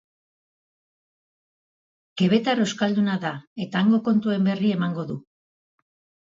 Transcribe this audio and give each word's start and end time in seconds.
Quebectar 2.21 2.63
euskalduna 2.63 3.19
da 3.27 3.35
eta 3.67 3.83
hango 3.83 4.01
kontuen 4.09 4.49
berri 4.49 4.73
emango 4.79 5.07
diu. 5.13 5.21